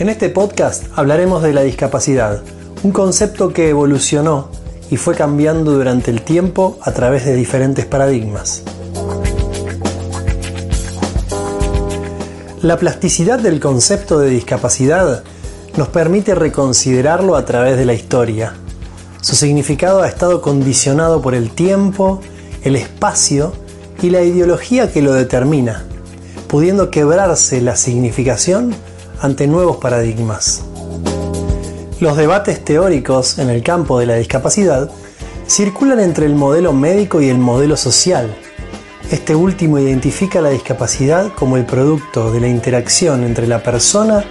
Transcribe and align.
En 0.00 0.08
este 0.08 0.30
podcast 0.30 0.84
hablaremos 0.96 1.42
de 1.42 1.52
la 1.52 1.60
discapacidad, 1.60 2.42
un 2.82 2.90
concepto 2.90 3.52
que 3.52 3.68
evolucionó 3.68 4.48
y 4.90 4.96
fue 4.96 5.14
cambiando 5.14 5.72
durante 5.72 6.10
el 6.10 6.22
tiempo 6.22 6.78
a 6.80 6.92
través 6.92 7.26
de 7.26 7.36
diferentes 7.36 7.84
paradigmas. 7.84 8.62
La 12.62 12.78
plasticidad 12.78 13.40
del 13.40 13.60
concepto 13.60 14.18
de 14.18 14.30
discapacidad 14.30 15.22
nos 15.76 15.88
permite 15.88 16.34
reconsiderarlo 16.34 17.36
a 17.36 17.44
través 17.44 17.76
de 17.76 17.84
la 17.84 17.92
historia. 17.92 18.54
Su 19.20 19.36
significado 19.36 20.00
ha 20.00 20.08
estado 20.08 20.40
condicionado 20.40 21.20
por 21.20 21.34
el 21.34 21.50
tiempo, 21.50 22.22
el 22.62 22.76
espacio 22.76 23.52
y 24.00 24.08
la 24.08 24.22
ideología 24.22 24.90
que 24.90 25.02
lo 25.02 25.12
determina, 25.12 25.84
pudiendo 26.48 26.88
quebrarse 26.88 27.60
la 27.60 27.76
significación 27.76 28.74
ante 29.20 29.46
nuevos 29.46 29.76
paradigmas. 29.76 30.62
Los 32.00 32.16
debates 32.16 32.64
teóricos 32.64 33.38
en 33.38 33.50
el 33.50 33.62
campo 33.62 33.98
de 33.98 34.06
la 34.06 34.14
discapacidad 34.14 34.90
circulan 35.46 36.00
entre 36.00 36.26
el 36.26 36.34
modelo 36.34 36.72
médico 36.72 37.20
y 37.20 37.28
el 37.28 37.38
modelo 37.38 37.76
social. 37.76 38.34
Este 39.10 39.34
último 39.34 39.78
identifica 39.78 40.40
la 40.40 40.50
discapacidad 40.50 41.32
como 41.34 41.56
el 41.56 41.66
producto 41.66 42.32
de 42.32 42.40
la 42.40 42.48
interacción 42.48 43.24
entre 43.24 43.46
la 43.46 43.62
persona 43.62 44.24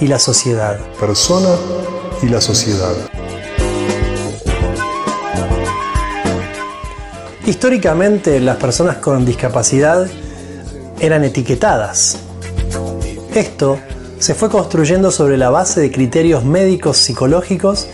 y 0.00 0.08
la 0.08 0.18
sociedad. 0.18 0.80
Persona 0.98 1.54
y 2.22 2.26
la 2.26 2.40
sociedad. 2.40 2.94
Históricamente 7.46 8.40
las 8.40 8.56
personas 8.56 8.96
con 8.96 9.24
discapacidad 9.24 10.08
eran 10.98 11.24
etiquetadas. 11.24 12.18
Esto 13.34 13.78
se 14.24 14.34
fue 14.34 14.48
construyendo 14.48 15.10
sobre 15.10 15.36
la 15.36 15.50
base 15.50 15.82
de 15.82 15.92
criterios 15.92 16.46
médicos 16.46 16.96
psicológicos 16.96 17.88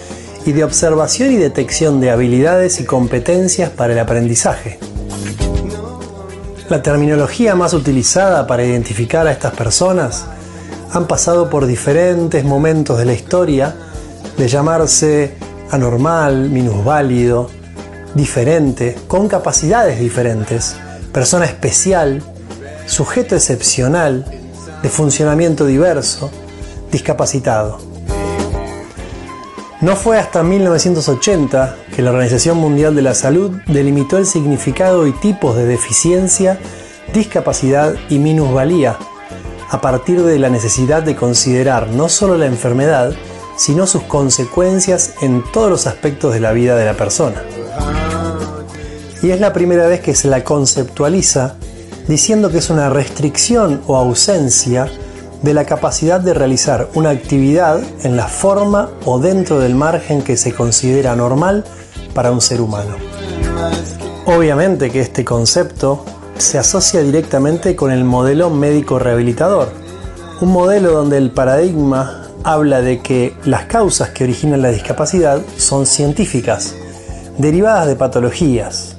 y 0.46 0.52
de 0.52 0.62
observación 0.62 1.32
y 1.32 1.36
detección 1.38 2.00
de 2.00 2.12
habilidades 2.12 2.78
y 2.78 2.84
competencias 2.84 3.70
para 3.70 3.94
el 3.94 3.98
aprendizaje. 3.98 4.78
La 6.68 6.82
terminología 6.82 7.56
más 7.56 7.74
utilizada 7.74 8.46
para 8.46 8.64
identificar 8.64 9.26
a 9.26 9.32
estas 9.32 9.54
personas 9.54 10.24
han 10.92 11.08
pasado 11.08 11.50
por 11.50 11.66
diferentes 11.66 12.44
momentos 12.44 12.96
de 12.96 13.06
la 13.06 13.12
historia 13.12 13.74
de 14.38 14.46
llamarse 14.46 15.34
anormal, 15.72 16.48
minusválido, 16.48 17.50
diferente, 18.14 18.96
con 19.08 19.26
capacidades 19.26 19.98
diferentes, 19.98 20.76
persona 21.12 21.46
especial, 21.46 22.22
sujeto 22.86 23.34
excepcional, 23.34 24.39
de 24.82 24.88
funcionamiento 24.88 25.66
diverso, 25.66 26.30
discapacitado. 26.90 27.78
No 29.80 29.96
fue 29.96 30.18
hasta 30.18 30.42
1980 30.42 31.76
que 31.94 32.02
la 32.02 32.10
Organización 32.10 32.58
Mundial 32.58 32.94
de 32.94 33.02
la 33.02 33.14
Salud 33.14 33.50
delimitó 33.66 34.18
el 34.18 34.26
significado 34.26 35.06
y 35.06 35.12
tipos 35.12 35.56
de 35.56 35.64
deficiencia, 35.64 36.58
discapacidad 37.14 37.94
y 38.10 38.18
minusvalía, 38.18 38.98
a 39.70 39.80
partir 39.80 40.22
de 40.22 40.38
la 40.38 40.50
necesidad 40.50 41.02
de 41.02 41.16
considerar 41.16 41.88
no 41.88 42.08
solo 42.08 42.36
la 42.36 42.46
enfermedad, 42.46 43.14
sino 43.56 43.86
sus 43.86 44.02
consecuencias 44.02 45.14
en 45.22 45.42
todos 45.50 45.70
los 45.70 45.86
aspectos 45.86 46.34
de 46.34 46.40
la 46.40 46.52
vida 46.52 46.76
de 46.76 46.84
la 46.84 46.94
persona. 46.94 47.42
Y 49.22 49.30
es 49.30 49.40
la 49.40 49.52
primera 49.52 49.86
vez 49.86 50.00
que 50.00 50.14
se 50.14 50.28
la 50.28 50.44
conceptualiza 50.44 51.56
diciendo 52.10 52.50
que 52.50 52.58
es 52.58 52.70
una 52.70 52.90
restricción 52.90 53.82
o 53.86 53.96
ausencia 53.96 54.88
de 55.42 55.54
la 55.54 55.64
capacidad 55.64 56.20
de 56.20 56.34
realizar 56.34 56.88
una 56.94 57.10
actividad 57.10 57.80
en 58.02 58.16
la 58.16 58.26
forma 58.26 58.90
o 59.04 59.20
dentro 59.20 59.60
del 59.60 59.76
margen 59.76 60.20
que 60.20 60.36
se 60.36 60.52
considera 60.52 61.14
normal 61.14 61.64
para 62.12 62.32
un 62.32 62.40
ser 62.40 62.60
humano. 62.62 62.96
Obviamente 64.26 64.90
que 64.90 65.00
este 65.00 65.24
concepto 65.24 66.04
se 66.36 66.58
asocia 66.58 67.00
directamente 67.00 67.76
con 67.76 67.92
el 67.92 68.02
modelo 68.02 68.50
médico 68.50 68.98
rehabilitador, 68.98 69.68
un 70.40 70.50
modelo 70.50 70.90
donde 70.90 71.16
el 71.16 71.30
paradigma 71.30 72.26
habla 72.42 72.80
de 72.80 72.98
que 72.98 73.36
las 73.44 73.66
causas 73.66 74.10
que 74.10 74.24
originan 74.24 74.62
la 74.62 74.70
discapacidad 74.70 75.40
son 75.56 75.86
científicas, 75.86 76.74
derivadas 77.38 77.86
de 77.86 77.94
patologías, 77.94 78.96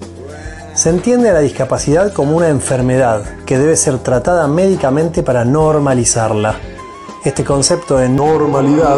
se 0.74 0.90
entiende 0.90 1.34
la 1.34 1.42
discapacidad 1.42 2.14
como 2.14 2.38
una 2.38 2.48
enfermedad 2.48 3.24
que 3.46 3.58
debe 3.58 3.76
ser 3.76 4.00
tratada 4.00 4.48
médicamente 4.48 5.22
para 5.22 5.44
normalizarla. 5.44 6.56
Este 7.26 7.44
concepto 7.44 7.98
de 7.98 8.08
normalidad 8.08 8.98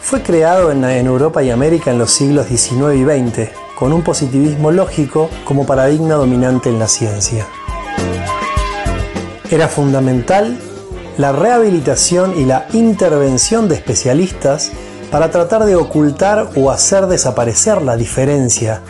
fue 0.00 0.22
creado 0.22 0.70
en, 0.70 0.84
Europa 0.84 1.42
y 1.42 1.50
América 1.50 1.90
en 1.90 1.98
los 1.98 2.12
siglos 2.12 2.46
XIX 2.46 2.94
y 2.94 3.04
XX, 3.04 3.50
con 3.76 3.92
un 3.92 4.02
positivismo 4.02 4.70
lógico 4.70 5.28
como 5.44 5.66
paradigma 5.66 6.14
dominante 6.14 6.68
en 6.68 6.78
la 6.78 6.86
ciencia. 6.86 7.46
Era 9.50 9.68
fundamental 9.68 10.58
la 11.18 11.32
rehabilitación 11.32 12.38
y 12.38 12.44
la 12.44 12.66
intervención 12.72 13.68
de 13.68 13.74
especialistas 13.74 14.70
para 15.10 15.30
tratar 15.30 15.64
de 15.64 15.76
ocultar 15.76 16.48
o 16.56 16.70
hacer 16.70 17.06
desaparecer 17.06 17.82
la 17.82 17.96
diferencia 17.96 18.82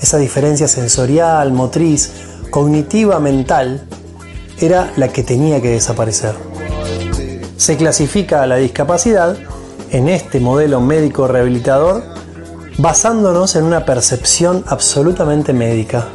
esa 0.00 0.18
diferencia 0.18 0.68
sensorial, 0.68 1.52
motriz, 1.52 2.10
cognitiva, 2.50 3.20
mental, 3.20 3.86
era 4.60 4.92
la 4.96 5.08
que 5.08 5.22
tenía 5.22 5.60
que 5.60 5.70
desaparecer. 5.70 6.34
Se 7.56 7.76
clasifica 7.76 8.46
la 8.46 8.56
discapacidad 8.56 9.36
en 9.90 10.08
este 10.08 10.40
modelo 10.40 10.80
médico 10.80 11.28
rehabilitador 11.28 12.02
basándonos 12.78 13.54
en 13.56 13.64
una 13.64 13.84
percepción 13.84 14.64
absolutamente 14.66 15.52
médica. 15.52 16.08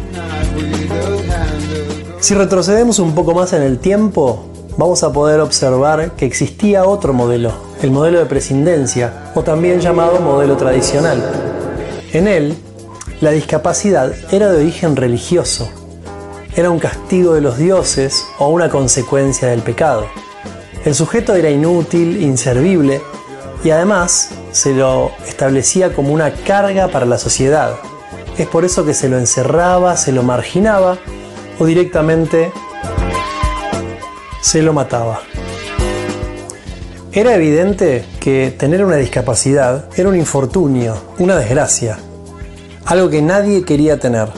Si 2.19 2.33
retrocedemos 2.33 2.99
un 2.99 3.15
poco 3.15 3.33
más 3.33 3.53
en 3.53 3.63
el 3.63 3.79
tiempo, 3.79 4.45
vamos 4.77 5.03
a 5.03 5.13
poder 5.13 5.39
observar 5.39 6.11
que 6.11 6.25
existía 6.25 6.85
otro 6.85 7.13
modelo, 7.13 7.53
el 7.81 7.91
modelo 7.91 8.19
de 8.19 8.25
prescindencia, 8.25 9.31
o 9.35 9.41
también 9.41 9.79
llamado 9.79 10.19
modelo 10.19 10.57
tradicional. 10.57 11.23
En 12.11 12.27
él, 12.27 12.57
la 13.21 13.31
discapacidad 13.31 14.13
era 14.31 14.51
de 14.51 14.61
origen 14.61 14.95
religioso, 14.95 15.69
era 16.55 16.69
un 16.69 16.79
castigo 16.79 17.33
de 17.33 17.41
los 17.41 17.57
dioses 17.57 18.25
o 18.37 18.47
una 18.49 18.69
consecuencia 18.69 19.49
del 19.49 19.61
pecado. 19.61 20.07
El 20.85 20.95
sujeto 20.95 21.35
era 21.35 21.49
inútil, 21.49 22.21
inservible 22.21 23.01
y 23.63 23.71
además 23.71 24.31
se 24.51 24.73
lo 24.73 25.11
establecía 25.27 25.93
como 25.93 26.13
una 26.13 26.31
carga 26.31 26.87
para 26.87 27.05
la 27.05 27.17
sociedad. 27.17 27.75
Es 28.37 28.47
por 28.47 28.63
eso 28.63 28.85
que 28.85 28.93
se 28.93 29.09
lo 29.09 29.17
encerraba, 29.17 29.97
se 29.97 30.11
lo 30.13 30.23
marginaba 30.23 30.97
o 31.59 31.65
directamente 31.65 32.51
se 34.41 34.61
lo 34.61 34.71
mataba. 34.71 35.21
Era 37.11 37.35
evidente 37.35 38.05
que 38.19 38.55
tener 38.57 38.85
una 38.85 38.95
discapacidad 38.95 39.89
era 39.97 40.07
un 40.07 40.15
infortunio, 40.15 40.95
una 41.17 41.35
desgracia, 41.35 41.99
algo 42.89 43.11
que 43.11 43.21
nadie 43.21 43.63
quería 43.63 43.99
tener. 43.99 44.29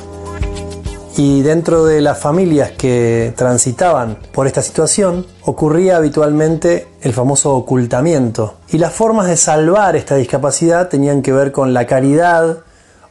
Y 1.16 1.42
dentro 1.42 1.86
de 1.86 2.02
las 2.02 2.20
familias 2.20 2.72
que 2.72 3.34
transitaban 3.38 4.18
por 4.34 4.46
esta 4.46 4.62
situación, 4.62 5.26
ocurría 5.44 5.96
habitualmente 5.96 6.90
el 7.02 7.14
famoso 7.14 7.56
ocultamiento. 7.56 8.56
Y 8.70 8.78
las 8.78 8.94
formas 8.94 9.28
de 9.28 9.38
salvar 9.38 9.96
esta 9.96 10.16
discapacidad 10.16 10.90
tenían 10.90 11.22
que 11.22 11.32
ver 11.32 11.54
con 11.54 11.74
la 11.74 11.88
caridad 11.88 12.58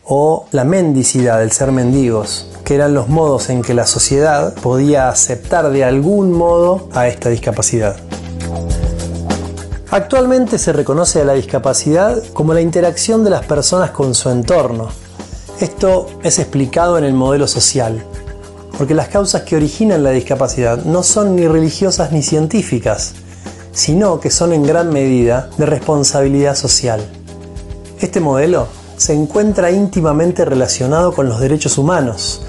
o 0.04 0.44
la 0.50 0.64
mendicidad, 0.64 1.42
el 1.42 1.52
ser 1.52 1.72
mendigos, 1.72 2.50
que 2.62 2.74
eran 2.74 2.92
los 2.92 3.08
modos 3.08 3.48
en 3.48 3.62
que 3.62 3.72
la 3.72 3.86
sociedad 3.86 4.52
podía 4.56 5.08
aceptar 5.08 5.70
de 5.70 5.84
algún 5.84 6.32
modo 6.32 6.90
a 6.92 7.08
esta 7.08 7.30
discapacidad. 7.30 7.96
Actualmente 9.90 10.58
se 10.58 10.74
reconoce 10.74 11.22
a 11.22 11.24
la 11.24 11.32
discapacidad 11.32 12.22
como 12.34 12.52
la 12.52 12.60
interacción 12.60 13.24
de 13.24 13.30
las 13.30 13.46
personas 13.46 13.90
con 13.90 14.14
su 14.14 14.28
entorno, 14.28 14.88
esto 15.64 16.06
es 16.22 16.38
explicado 16.38 16.96
en 16.96 17.04
el 17.04 17.12
modelo 17.12 17.46
social, 17.46 18.02
porque 18.78 18.94
las 18.94 19.08
causas 19.08 19.42
que 19.42 19.56
originan 19.56 20.02
la 20.02 20.10
discapacidad 20.10 20.84
no 20.84 21.02
son 21.02 21.36
ni 21.36 21.46
religiosas 21.46 22.12
ni 22.12 22.22
científicas, 22.22 23.14
sino 23.72 24.20
que 24.20 24.30
son 24.30 24.52
en 24.52 24.62
gran 24.62 24.90
medida 24.90 25.50
de 25.58 25.66
responsabilidad 25.66 26.54
social. 26.54 27.00
Este 28.00 28.20
modelo 28.20 28.68
se 28.96 29.12
encuentra 29.12 29.70
íntimamente 29.70 30.44
relacionado 30.44 31.12
con 31.12 31.28
los 31.28 31.40
derechos 31.40 31.78
humanos 31.78 32.42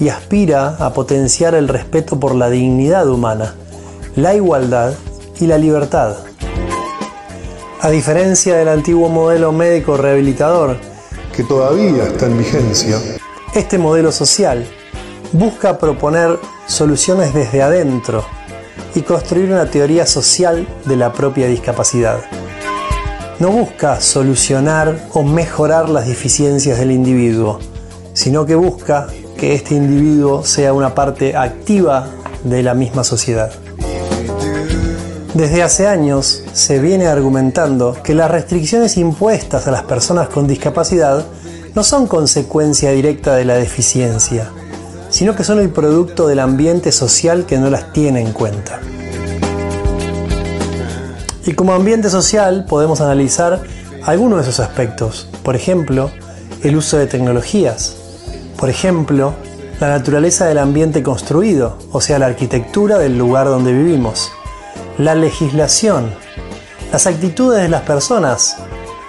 y 0.00 0.08
aspira 0.08 0.76
a 0.78 0.92
potenciar 0.92 1.54
el 1.54 1.68
respeto 1.68 2.18
por 2.18 2.34
la 2.34 2.50
dignidad 2.50 3.08
humana, 3.08 3.54
la 4.16 4.34
igualdad 4.34 4.94
y 5.40 5.46
la 5.46 5.58
libertad. 5.58 6.16
A 7.80 7.90
diferencia 7.90 8.56
del 8.56 8.68
antiguo 8.68 9.10
modelo 9.10 9.52
médico 9.52 9.96
rehabilitador, 9.96 10.93
que 11.34 11.44
todavía 11.44 12.04
está 12.04 12.26
en 12.26 12.38
vigencia. 12.38 12.98
Este 13.54 13.78
modelo 13.78 14.12
social 14.12 14.66
busca 15.32 15.78
proponer 15.78 16.38
soluciones 16.66 17.34
desde 17.34 17.62
adentro 17.62 18.24
y 18.94 19.02
construir 19.02 19.50
una 19.50 19.70
teoría 19.70 20.06
social 20.06 20.66
de 20.84 20.96
la 20.96 21.12
propia 21.12 21.46
discapacidad. 21.46 22.20
no 23.40 23.50
busca 23.50 24.00
solucionar 24.00 25.08
o 25.12 25.24
mejorar 25.24 25.88
las 25.88 26.06
deficiencias 26.06 26.78
del 26.78 26.92
individuo, 26.92 27.58
sino 28.12 28.46
que 28.46 28.54
busca 28.54 29.08
que 29.36 29.54
este 29.54 29.74
individuo 29.74 30.44
sea 30.44 30.72
una 30.72 30.94
parte 30.94 31.36
activa 31.36 32.06
de 32.44 32.62
la 32.62 32.74
misma 32.74 33.02
sociedad. 33.02 33.50
Desde 35.34 35.64
hace 35.64 35.88
años 35.88 36.44
se 36.52 36.78
viene 36.78 37.08
argumentando 37.08 37.96
que 38.04 38.14
las 38.14 38.30
restricciones 38.30 38.96
impuestas 38.96 39.66
a 39.66 39.72
las 39.72 39.82
personas 39.82 40.28
con 40.28 40.46
discapacidad 40.46 41.26
no 41.74 41.82
son 41.82 42.06
consecuencia 42.06 42.92
directa 42.92 43.34
de 43.34 43.44
la 43.44 43.56
deficiencia, 43.56 44.52
sino 45.10 45.34
que 45.34 45.42
son 45.42 45.58
el 45.58 45.70
producto 45.70 46.28
del 46.28 46.38
ambiente 46.38 46.92
social 46.92 47.46
que 47.46 47.58
no 47.58 47.68
las 47.68 47.92
tiene 47.92 48.20
en 48.20 48.32
cuenta. 48.32 48.78
Y 51.44 51.54
como 51.54 51.74
ambiente 51.74 52.10
social 52.10 52.64
podemos 52.68 53.00
analizar 53.00 53.60
algunos 54.04 54.38
de 54.38 54.42
esos 54.48 54.60
aspectos. 54.60 55.28
Por 55.42 55.56
ejemplo, 55.56 56.12
el 56.62 56.76
uso 56.76 56.96
de 56.96 57.08
tecnologías. 57.08 57.96
Por 58.56 58.70
ejemplo, 58.70 59.34
la 59.80 59.88
naturaleza 59.88 60.46
del 60.46 60.58
ambiente 60.58 61.02
construido, 61.02 61.76
o 61.90 62.00
sea, 62.00 62.20
la 62.20 62.26
arquitectura 62.26 62.98
del 62.98 63.18
lugar 63.18 63.48
donde 63.48 63.72
vivimos. 63.72 64.30
La 64.98 65.16
legislación. 65.16 66.14
Las 66.92 67.08
actitudes 67.08 67.60
de 67.60 67.68
las 67.68 67.82
personas 67.82 68.58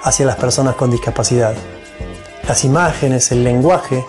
hacia 0.03 0.25
las 0.25 0.35
personas 0.35 0.73
con 0.73 0.89
discapacidad. 0.89 1.53
Las 2.47 2.65
imágenes, 2.65 3.31
el 3.31 3.43
lenguaje 3.43 4.03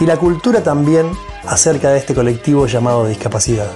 y 0.00 0.06
la 0.06 0.16
cultura 0.16 0.64
también 0.64 1.12
acerca 1.46 1.90
de 1.90 1.98
este 1.98 2.16
colectivo 2.16 2.66
llamado 2.66 3.06
discapacidad. 3.06 3.68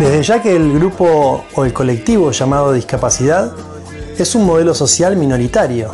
Desde 0.00 0.22
ya 0.24 0.42
que 0.42 0.56
el 0.56 0.72
grupo 0.72 1.44
o 1.54 1.64
el 1.64 1.72
colectivo 1.72 2.32
llamado 2.32 2.72
discapacidad 2.72 3.52
es 4.18 4.34
un 4.34 4.46
modelo 4.46 4.74
social 4.74 5.16
minoritario. 5.16 5.92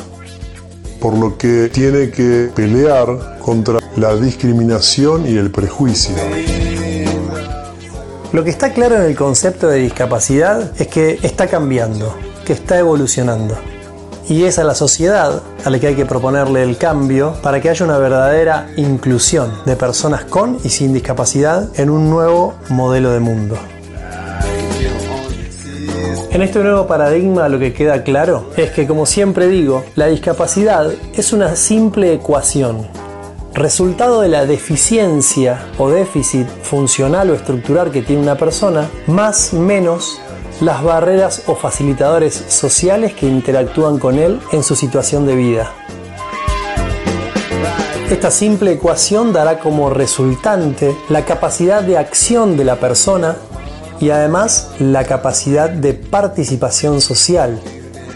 Por 0.99 1.13
lo 1.13 1.37
que 1.37 1.69
tiene 1.69 2.11
que 2.11 2.51
pelear 2.55 3.39
contra 3.41 3.81
la 3.97 4.17
discriminación 4.17 5.27
y 5.27 5.37
el 5.37 5.51
prejuicio. 5.51 6.15
Lo 8.33 8.43
que 8.43 8.51
está 8.51 8.73
claro 8.73 8.97
en 8.97 9.03
el 9.03 9.15
concepto 9.15 9.69
de 9.69 9.79
discapacidad 9.79 10.73
es 10.81 10.89
que 10.89 11.19
está 11.23 11.47
cambiando, 11.47 12.15
que 12.45 12.53
está 12.53 12.79
evolucionando. 12.79 13.57
Y 14.29 14.45
es 14.45 14.59
a 14.59 14.65
la 14.65 14.75
sociedad 14.75 15.43
a 15.65 15.71
la 15.71 15.79
que 15.79 15.87
hay 15.87 15.95
que 15.95 16.07
proponerle 16.07 16.65
el 16.65 16.77
cambio 16.77 17.35
para 17.41 17.61
que 17.61 17.71
haya 17.71 17.87
una 17.87 17.99
verdadera 17.99 18.69
inclusión 18.77 19.53
de 19.65 19.77
personas 19.77 20.25
con 20.25 20.59
y 20.65 20.71
sin 20.71 20.93
discapacidad 20.93 21.69
en 21.79 21.89
un 21.89 22.11
nuevo 22.11 22.55
modelo 22.69 23.13
de 23.13 23.21
mundo. 23.21 23.57
En 26.33 26.43
este 26.43 26.59
nuevo 26.59 26.87
paradigma 26.87 27.49
lo 27.49 27.61
que 27.61 27.73
queda 27.73 28.03
claro 28.03 28.51
es 28.57 28.73
que, 28.73 28.87
como 28.87 29.07
siempre 29.07 29.47
digo, 29.47 29.85
la 29.95 30.07
discapacidad 30.07 30.91
es 31.15 31.33
una 31.33 31.55
simple 31.55 32.13
ecuación, 32.13 32.89
resultado 33.57 34.21
de 34.21 34.29
la 34.29 34.45
deficiencia 34.45 35.67
o 35.79 35.89
déficit 35.89 36.47
funcional 36.63 37.31
o 37.31 37.35
estructural 37.35 37.91
que 37.91 38.03
tiene 38.03 38.21
una 38.21 38.37
persona, 38.37 38.91
más 39.07 39.55
menos 39.55 40.21
las 40.61 40.83
barreras 40.83 41.45
o 41.47 41.55
facilitadores 41.55 42.35
sociales 42.35 43.15
que 43.15 43.27
interactúan 43.27 43.99
con 43.99 44.19
él 44.19 44.41
en 44.53 44.63
su 44.63 44.77
situación 44.77 45.27
de 45.27 45.37
vida. 45.37 45.73
Esta 48.11 48.31
simple 48.31 48.73
ecuación 48.73 49.33
dará 49.33 49.59
como 49.59 49.89
resultante 49.89 50.95
la 51.09 51.25
capacidad 51.25 51.83
de 51.83 51.97
acción 51.97 52.59
de 52.59 52.65
la 52.65 52.77
persona 52.77 53.37
y 54.01 54.11
además 54.11 54.73
la 54.81 55.05
capacidad 55.05 55.71
de 55.71 55.95
participación 55.95 57.01
social, 57.01 57.59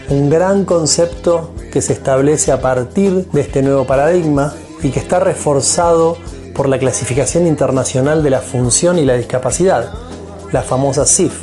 un 0.07 0.29
gran 0.29 0.65
concepto 0.65 1.51
que 1.73 1.81
se 1.81 1.93
establece 1.93 2.51
a 2.51 2.61
partir 2.61 3.25
de 3.31 3.41
este 3.41 3.63
nuevo 3.63 3.85
paradigma 3.85 4.53
y 4.83 4.89
que 4.89 4.99
está 4.99 5.19
reforzado 5.19 6.17
por 6.53 6.67
la 6.67 6.79
clasificación 6.79 7.47
internacional 7.47 8.23
de 8.23 8.29
la 8.29 8.41
función 8.41 8.99
y 8.99 9.05
la 9.05 9.15
discapacidad, 9.15 9.91
la 10.51 10.61
famosa 10.61 11.05
CIF. 11.05 11.33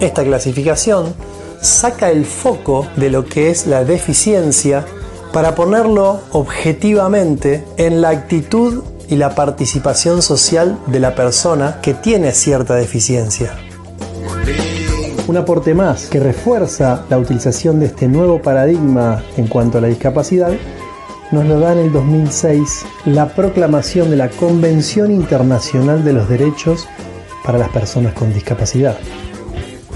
Esta 0.00 0.24
clasificación 0.24 1.14
saca 1.60 2.10
el 2.10 2.24
foco 2.24 2.86
de 2.96 3.10
lo 3.10 3.26
que 3.26 3.50
es 3.50 3.66
la 3.66 3.84
deficiencia 3.84 4.86
para 5.32 5.54
ponerlo 5.54 6.20
objetivamente 6.32 7.64
en 7.76 8.00
la 8.00 8.10
actitud 8.10 8.82
y 9.08 9.16
la 9.16 9.34
participación 9.34 10.22
social 10.22 10.78
de 10.86 11.00
la 11.00 11.14
persona 11.14 11.80
que 11.82 11.94
tiene 11.94 12.32
cierta 12.32 12.74
deficiencia. 12.76 13.52
Un 15.26 15.36
aporte 15.36 15.74
más 15.74 16.06
que 16.06 16.18
refuerza 16.18 17.04
la 17.08 17.18
utilización 17.18 17.78
de 17.78 17.86
este 17.86 18.08
nuevo 18.08 18.40
paradigma 18.40 19.22
en 19.36 19.46
cuanto 19.46 19.78
a 19.78 19.80
la 19.80 19.88
discapacidad 19.88 20.52
nos 21.30 21.44
lo 21.44 21.60
da 21.60 21.72
en 21.72 21.78
el 21.78 21.92
2006 21.92 22.84
la 23.06 23.28
proclamación 23.34 24.10
de 24.10 24.16
la 24.16 24.28
Convención 24.30 25.12
Internacional 25.12 26.04
de 26.04 26.12
los 26.12 26.28
Derechos 26.28 26.88
para 27.44 27.58
las 27.58 27.68
Personas 27.68 28.14
con 28.14 28.32
Discapacidad. 28.32 28.98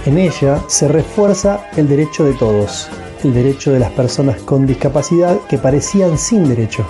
En 0.06 0.18
ella 0.18 0.62
se 0.68 0.86
refuerza 0.86 1.64
el 1.76 1.88
derecho 1.88 2.24
de 2.24 2.34
todos, 2.34 2.88
el 3.24 3.34
derecho 3.34 3.72
de 3.72 3.80
las 3.80 3.90
personas 3.92 4.40
con 4.42 4.66
discapacidad 4.66 5.36
que 5.48 5.58
parecían 5.58 6.18
sin 6.18 6.48
derecho. 6.48 6.86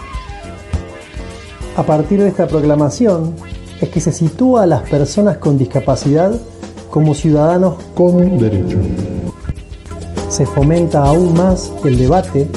A 1.76 1.82
partir 1.82 2.20
de 2.22 2.28
esta 2.28 2.46
proclamación 2.46 3.34
es 3.80 3.88
que 3.88 4.00
se 4.00 4.12
sitúa 4.12 4.64
a 4.64 4.66
las 4.66 4.82
personas 4.82 5.38
con 5.38 5.56
discapacidad 5.56 6.32
como 6.90 7.14
ciudadanos 7.14 7.76
con 7.94 8.38
derecho. 8.38 8.78
Se 10.28 10.44
fomenta 10.44 11.02
aún 11.02 11.34
más 11.34 11.72
el 11.84 11.98
debate 11.98 12.48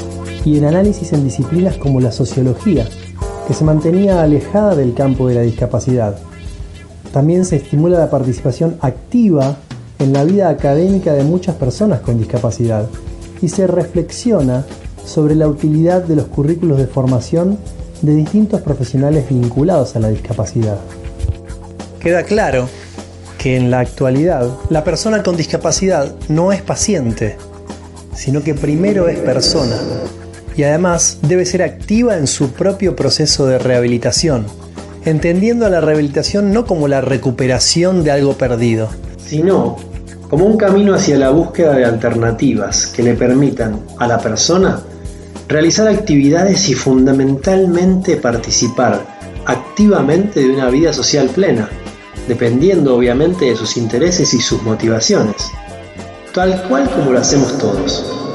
y 0.47 0.57
el 0.57 0.63
análisis 0.63 1.11
en 1.11 1.25
disciplinas 1.25 1.75
como 1.75 1.99
la 1.99 2.13
sociología, 2.13 2.87
que 3.45 3.53
se 3.53 3.65
mantenía 3.65 4.21
alejada 4.21 4.75
del 4.75 4.93
campo 4.93 5.27
de 5.27 5.35
la 5.35 5.41
discapacidad. 5.41 6.15
También 7.11 7.43
se 7.43 7.57
estimula 7.57 7.99
la 7.99 8.09
participación 8.09 8.77
activa 8.79 9.57
en 9.99 10.13
la 10.13 10.23
vida 10.23 10.47
académica 10.47 11.11
de 11.11 11.25
muchas 11.25 11.55
personas 11.55 11.99
con 11.99 12.17
discapacidad 12.17 12.87
y 13.41 13.49
se 13.49 13.67
reflexiona 13.67 14.65
sobre 15.05 15.35
la 15.35 15.49
utilidad 15.49 16.01
de 16.03 16.15
los 16.15 16.27
currículos 16.27 16.77
de 16.77 16.87
formación 16.87 17.57
de 18.01 18.15
distintos 18.15 18.61
profesionales 18.61 19.27
vinculados 19.29 19.97
a 19.97 19.99
la 19.99 20.07
discapacidad. 20.07 20.77
Queda 21.99 22.23
claro 22.23 22.69
que 23.37 23.57
en 23.57 23.69
la 23.69 23.79
actualidad 23.79 24.49
la 24.69 24.85
persona 24.85 25.23
con 25.23 25.35
discapacidad 25.35 26.15
no 26.29 26.53
es 26.53 26.61
paciente, 26.61 27.35
sino 28.15 28.41
que 28.41 28.53
primero 28.53 29.09
es 29.09 29.19
persona 29.19 29.75
y 30.57 30.63
además 30.63 31.19
debe 31.21 31.45
ser 31.45 31.61
activa 31.61 32.17
en 32.17 32.25
su 32.25 32.51
propio 32.51 32.95
proceso 32.95 33.45
de 33.45 33.59
rehabilitación, 33.59 34.47
entendiendo 35.05 35.67
a 35.67 35.69
la 35.69 35.79
rehabilitación 35.79 36.51
no 36.51 36.65
como 36.65 36.87
la 36.87 36.99
recuperación 36.99 38.03
de 38.03 38.11
algo 38.11 38.33
perdido, 38.33 38.89
sino 39.23 39.77
como 40.29 40.45
un 40.45 40.57
camino 40.57 40.95
hacia 40.95 41.17
la 41.17 41.29
búsqueda 41.29 41.75
de 41.75 41.85
alternativas 41.85 42.87
que 42.87 43.03
le 43.03 43.13
permitan 43.13 43.79
a 43.99 44.07
la 44.07 44.19
persona 44.19 44.81
realizar 45.47 45.87
actividades 45.87 46.67
y 46.67 46.73
fundamentalmente 46.73 48.17
participar 48.17 49.05
activamente 49.45 50.41
de 50.41 50.49
una 50.49 50.69
vida 50.69 50.91
social 50.91 51.29
plena, 51.29 51.69
dependiendo 52.27 52.95
obviamente 52.97 53.45
de 53.45 53.55
sus 53.55 53.77
intereses 53.77 54.33
y 54.33 54.41
sus 54.41 54.61
motivaciones, 54.63 55.51
tal 56.33 56.67
cual 56.67 56.89
como 56.89 57.13
lo 57.13 57.19
hacemos 57.19 57.57
todos. 57.59 58.26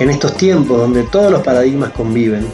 En 0.00 0.08
estos 0.08 0.34
tiempos 0.34 0.78
donde 0.78 1.02
todos 1.02 1.30
los 1.30 1.42
paradigmas 1.42 1.90
conviven, 1.90 2.46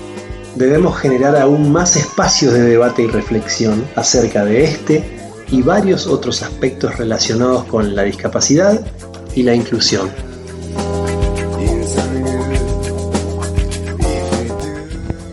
debemos 0.56 0.96
generar 0.96 1.36
aún 1.36 1.70
más 1.70 1.94
espacios 1.94 2.52
de 2.52 2.60
debate 2.60 3.02
y 3.02 3.06
reflexión 3.06 3.84
acerca 3.94 4.44
de 4.44 4.64
este 4.64 5.04
y 5.52 5.62
varios 5.62 6.08
otros 6.08 6.42
aspectos 6.42 6.98
relacionados 6.98 7.62
con 7.66 7.94
la 7.94 8.02
discapacidad 8.02 8.84
y 9.36 9.44
la 9.44 9.54
inclusión. 9.54 10.10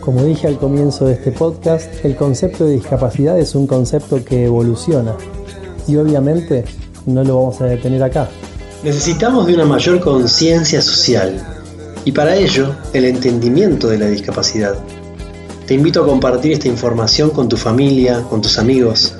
Como 0.00 0.22
dije 0.22 0.46
al 0.46 0.58
comienzo 0.58 1.06
de 1.06 1.14
este 1.14 1.32
podcast, 1.32 2.04
el 2.04 2.14
concepto 2.14 2.64
de 2.64 2.74
discapacidad 2.74 3.40
es 3.40 3.56
un 3.56 3.66
concepto 3.66 4.24
que 4.24 4.44
evoluciona 4.44 5.16
y 5.88 5.96
obviamente 5.96 6.64
no 7.06 7.24
lo 7.24 7.40
vamos 7.40 7.60
a 7.60 7.64
detener 7.64 8.04
acá. 8.04 8.28
Necesitamos 8.84 9.48
de 9.48 9.54
una 9.54 9.64
mayor 9.64 9.98
conciencia 9.98 10.80
social 10.80 11.63
y 12.04 12.12
para 12.12 12.36
ello 12.36 12.74
el 12.92 13.04
entendimiento 13.04 13.88
de 13.88 13.98
la 13.98 14.06
discapacidad. 14.06 14.74
Te 15.66 15.74
invito 15.74 16.02
a 16.02 16.06
compartir 16.06 16.52
esta 16.52 16.68
información 16.68 17.30
con 17.30 17.48
tu 17.48 17.56
familia, 17.56 18.22
con 18.28 18.42
tus 18.42 18.58
amigos 18.58 19.14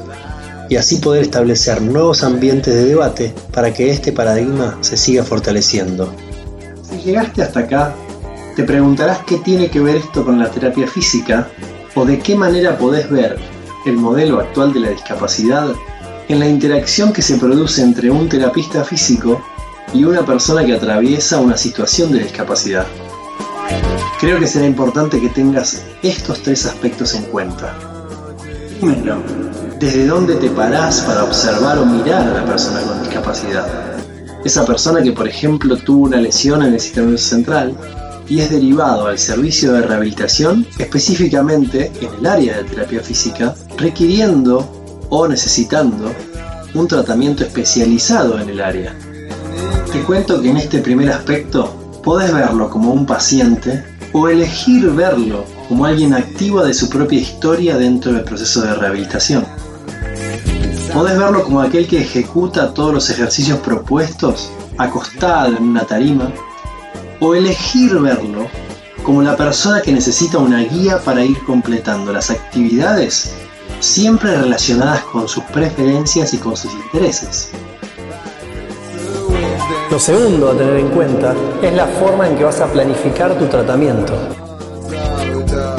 y 0.68 0.76
así 0.76 0.96
poder 0.96 1.22
establecer 1.22 1.80
nuevos 1.80 2.22
ambientes 2.22 2.74
de 2.74 2.84
debate 2.84 3.34
para 3.52 3.72
que 3.72 3.90
este 3.90 4.12
paradigma 4.12 4.78
se 4.80 4.96
siga 4.96 5.24
fortaleciendo. 5.24 6.12
Si 6.88 6.98
llegaste 6.98 7.42
hasta 7.42 7.60
acá, 7.60 7.94
te 8.56 8.64
preguntarás 8.64 9.20
qué 9.26 9.38
tiene 9.38 9.68
que 9.68 9.80
ver 9.80 9.96
esto 9.96 10.24
con 10.24 10.38
la 10.38 10.50
terapia 10.50 10.86
física 10.86 11.48
o 11.94 12.04
de 12.04 12.18
qué 12.18 12.36
manera 12.36 12.76
podés 12.76 13.10
ver 13.10 13.38
el 13.86 13.96
modelo 13.96 14.40
actual 14.40 14.72
de 14.72 14.80
la 14.80 14.90
discapacidad 14.90 15.68
en 16.28 16.38
la 16.38 16.48
interacción 16.48 17.12
que 17.12 17.22
se 17.22 17.36
produce 17.36 17.82
entre 17.82 18.10
un 18.10 18.28
terapista 18.28 18.84
físico 18.84 19.42
y 19.94 20.04
una 20.04 20.26
persona 20.26 20.64
que 20.66 20.74
atraviesa 20.74 21.38
una 21.38 21.56
situación 21.56 22.12
de 22.12 22.24
discapacidad. 22.24 22.86
Creo 24.20 24.40
que 24.40 24.46
será 24.46 24.66
importante 24.66 25.20
que 25.20 25.28
tengas 25.28 25.82
estos 26.02 26.42
tres 26.42 26.66
aspectos 26.66 27.14
en 27.14 27.24
cuenta. 27.24 27.74
Primero, 28.80 29.22
¿desde 29.78 30.06
dónde 30.06 30.34
te 30.34 30.50
parás 30.50 31.00
para 31.02 31.24
observar 31.24 31.78
o 31.78 31.86
mirar 31.86 32.26
a 32.26 32.34
la 32.34 32.44
persona 32.44 32.80
con 32.82 33.02
discapacidad? 33.02 33.66
Esa 34.44 34.66
persona 34.66 35.00
que, 35.02 35.12
por 35.12 35.28
ejemplo, 35.28 35.76
tuvo 35.76 36.04
una 36.04 36.18
lesión 36.18 36.62
en 36.62 36.74
el 36.74 36.80
sistema 36.80 37.16
central 37.16 37.74
y 38.28 38.40
es 38.40 38.50
derivado 38.50 39.06
al 39.06 39.18
servicio 39.18 39.72
de 39.72 39.82
rehabilitación, 39.82 40.66
específicamente 40.78 41.92
en 42.00 42.14
el 42.18 42.26
área 42.26 42.58
de 42.58 42.64
terapia 42.64 43.00
física, 43.00 43.54
requiriendo 43.78 45.06
o 45.08 45.28
necesitando 45.28 46.12
un 46.74 46.88
tratamiento 46.88 47.44
especializado 47.44 48.38
en 48.40 48.48
el 48.48 48.60
área. 48.60 48.94
Te 49.94 50.02
cuento 50.02 50.42
que 50.42 50.50
en 50.50 50.56
este 50.56 50.80
primer 50.80 51.08
aspecto 51.08 51.72
podés 52.02 52.34
verlo 52.34 52.68
como 52.68 52.92
un 52.92 53.06
paciente 53.06 53.84
o 54.12 54.26
elegir 54.26 54.90
verlo 54.90 55.44
como 55.68 55.84
alguien 55.84 56.14
activo 56.14 56.64
de 56.64 56.74
su 56.74 56.90
propia 56.90 57.20
historia 57.20 57.76
dentro 57.76 58.12
del 58.12 58.24
proceso 58.24 58.62
de 58.62 58.74
rehabilitación. 58.74 59.46
Podés 60.92 61.16
verlo 61.16 61.44
como 61.44 61.60
aquel 61.60 61.86
que 61.86 62.00
ejecuta 62.00 62.74
todos 62.74 62.92
los 62.92 63.08
ejercicios 63.08 63.60
propuestos 63.60 64.50
acostado 64.78 65.56
en 65.56 65.62
una 65.62 65.84
tarima 65.84 66.32
o 67.20 67.36
elegir 67.36 67.96
verlo 68.00 68.48
como 69.04 69.22
la 69.22 69.36
persona 69.36 69.80
que 69.80 69.92
necesita 69.92 70.38
una 70.38 70.64
guía 70.64 70.98
para 70.98 71.24
ir 71.24 71.38
completando 71.46 72.12
las 72.12 72.32
actividades 72.32 73.30
siempre 73.78 74.36
relacionadas 74.36 75.04
con 75.04 75.28
sus 75.28 75.44
preferencias 75.44 76.34
y 76.34 76.38
con 76.38 76.56
sus 76.56 76.72
intereses. 76.72 77.50
Lo 79.94 80.00
segundo 80.00 80.50
a 80.50 80.56
tener 80.56 80.76
en 80.78 80.88
cuenta 80.88 81.36
es 81.62 81.72
la 81.72 81.86
forma 81.86 82.26
en 82.26 82.36
que 82.36 82.42
vas 82.42 82.60
a 82.60 82.66
planificar 82.66 83.38
tu 83.38 83.46
tratamiento. 83.46 84.12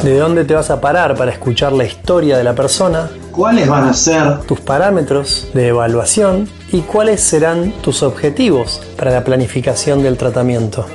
¿De 0.04 0.18
dónde 0.18 0.46
te 0.46 0.54
vas 0.54 0.70
a 0.70 0.80
parar 0.80 1.18
para 1.18 1.34
escuchar 1.34 1.74
la 1.74 1.84
historia 1.84 2.38
de 2.38 2.46
la 2.46 2.56
persona? 2.56 3.10
¿Cuáles 3.34 3.68
van 3.68 3.90
a 3.90 3.94
ser 3.94 4.40
tus 4.44 4.62
parámetros 4.62 5.50
de 5.54 5.68
evaluación? 5.68 6.48
¿Y 6.72 6.80
cuáles 6.84 7.20
serán 7.20 7.74
tus 7.82 8.04
objetivos 8.04 8.82
para 8.98 9.12
la 9.12 9.26
planificación 9.26 10.02
del 10.02 10.16
tratamiento? 10.16 10.86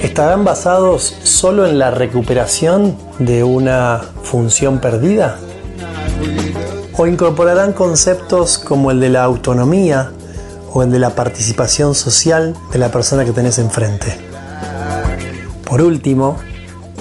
¿Estarán 0.00 0.46
basados 0.46 1.16
solo 1.22 1.66
en 1.66 1.78
la 1.78 1.90
recuperación 1.90 2.96
de 3.18 3.44
una 3.44 4.00
función 4.22 4.78
perdida? 4.78 5.36
¿O 6.96 7.06
incorporarán 7.06 7.74
conceptos 7.74 8.56
como 8.56 8.90
el 8.90 9.00
de 9.00 9.10
la 9.10 9.24
autonomía 9.24 10.12
o 10.72 10.82
el 10.82 10.90
de 10.90 10.98
la 10.98 11.10
participación 11.10 11.94
social 11.94 12.54
de 12.72 12.78
la 12.78 12.90
persona 12.90 13.24
que 13.24 13.32
tenés 13.32 13.58
enfrente? 13.58 14.16
Por 15.64 15.82
último, 15.82 16.38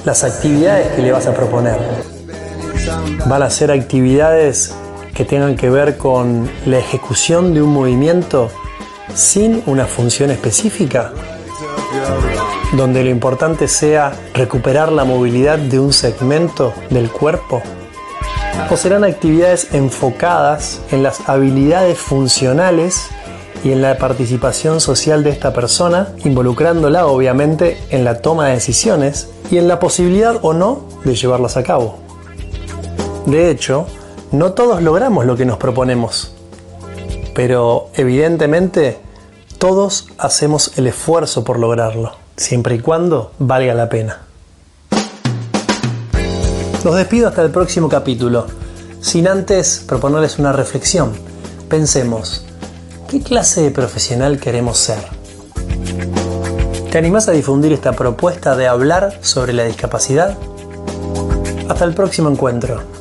las 0.05 0.23
actividades 0.23 0.87
que 0.95 1.01
le 1.01 1.11
vas 1.11 1.27
a 1.27 1.33
proponer. 1.33 1.77
¿Van 3.25 3.43
a 3.43 3.49
ser 3.49 3.71
actividades 3.71 4.73
que 5.13 5.25
tengan 5.25 5.55
que 5.55 5.69
ver 5.69 5.97
con 5.97 6.49
la 6.65 6.77
ejecución 6.77 7.53
de 7.53 7.61
un 7.61 7.73
movimiento 7.73 8.49
sin 9.13 9.63
una 9.65 9.85
función 9.85 10.31
específica? 10.31 11.11
donde 12.73 13.03
lo 13.03 13.09
importante 13.09 13.67
sea 13.67 14.13
recuperar 14.33 14.91
la 14.91 15.05
movilidad 15.05 15.57
de 15.57 15.79
un 15.79 15.93
segmento 15.93 16.73
del 16.89 17.09
cuerpo? 17.09 17.61
¿O 18.69 18.75
serán 18.75 19.03
actividades 19.03 19.73
enfocadas 19.73 20.81
en 20.91 21.03
las 21.03 21.29
habilidades 21.29 21.97
funcionales 21.97 23.09
y 23.67 23.73
en 23.73 23.81
la 23.81 23.97
participación 23.97 24.79
social 24.79 25.25
de 25.25 25.31
esta 25.31 25.51
persona, 25.51 26.13
involucrándola 26.23 27.05
obviamente 27.05 27.77
en 27.89 28.05
la 28.05 28.21
toma 28.21 28.47
de 28.47 28.53
decisiones 28.53 29.27
y 29.51 29.57
en 29.57 29.67
la 29.67 29.77
posibilidad 29.77 30.39
o 30.41 30.53
no 30.53 30.85
de 31.03 31.15
llevarlas 31.15 31.57
a 31.57 31.63
cabo? 31.63 31.97
De 33.25 33.51
hecho, 33.51 33.85
no 34.31 34.53
todos 34.53 34.81
logramos 34.81 35.25
lo 35.25 35.35
que 35.35 35.45
nos 35.45 35.57
proponemos, 35.57 36.31
pero 37.35 37.89
evidentemente 37.93 38.99
todos 39.57 40.07
hacemos 40.17 40.77
el 40.77 40.87
esfuerzo 40.87 41.43
por 41.43 41.59
lograrlo 41.59 42.13
siempre 42.37 42.75
y 42.75 42.79
cuando 42.79 43.33
valga 43.37 43.73
la 43.73 43.89
pena. 43.89 44.21
Los 46.85 46.95
despido 46.95 47.27
hasta 47.27 47.41
el 47.41 47.51
próximo 47.51 47.89
capítulo, 47.89 48.47
sin 49.01 49.27
antes 49.27 49.83
proponerles 49.85 50.39
una 50.39 50.53
reflexión. 50.53 51.11
Pensemos, 51.67 52.46
¿qué 53.07 53.21
clase 53.21 53.61
de 53.61 53.71
profesional 53.71 54.39
queremos 54.39 54.77
ser? 54.77 54.99
¿Te 56.91 56.97
animás 56.97 57.29
a 57.29 57.31
difundir 57.31 57.71
esta 57.71 57.93
propuesta 57.93 58.55
de 58.55 58.67
hablar 58.67 59.19
sobre 59.21 59.53
la 59.53 59.63
discapacidad? 59.63 60.37
Hasta 61.69 61.85
el 61.85 61.93
próximo 61.93 62.29
encuentro. 62.29 62.96